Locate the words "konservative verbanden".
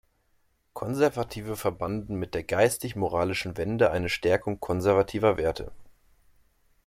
0.73-2.15